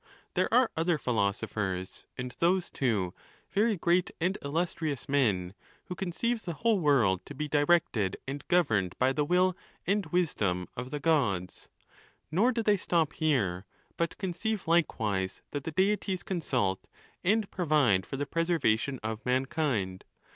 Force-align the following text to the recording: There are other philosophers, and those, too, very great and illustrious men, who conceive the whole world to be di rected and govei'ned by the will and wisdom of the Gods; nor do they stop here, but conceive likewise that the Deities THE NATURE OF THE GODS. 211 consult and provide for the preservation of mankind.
There 0.33 0.51
are 0.51 0.71
other 0.75 0.97
philosophers, 0.97 2.05
and 2.17 2.35
those, 2.39 2.71
too, 2.71 3.13
very 3.51 3.77
great 3.77 4.09
and 4.19 4.35
illustrious 4.41 5.07
men, 5.07 5.53
who 5.85 5.93
conceive 5.95 6.41
the 6.41 6.53
whole 6.55 6.79
world 6.79 7.23
to 7.27 7.35
be 7.35 7.47
di 7.47 7.63
rected 7.63 8.15
and 8.27 8.47
govei'ned 8.47 8.97
by 8.97 9.13
the 9.13 9.23
will 9.23 9.55
and 9.85 10.07
wisdom 10.07 10.67
of 10.75 10.89
the 10.89 10.99
Gods; 10.99 11.69
nor 12.31 12.51
do 12.51 12.63
they 12.63 12.77
stop 12.77 13.13
here, 13.13 13.67
but 13.95 14.17
conceive 14.17 14.67
likewise 14.67 15.43
that 15.51 15.65
the 15.65 15.71
Deities 15.71 16.23
THE 16.25 16.33
NATURE 16.33 16.45
OF 16.45 16.49
THE 16.49 16.57
GODS. 16.57 16.81
211 17.29 17.45
consult 17.45 17.45
and 17.45 17.51
provide 17.51 18.05
for 18.07 18.17
the 18.17 18.25
preservation 18.25 18.99
of 19.03 19.23
mankind. 19.23 20.03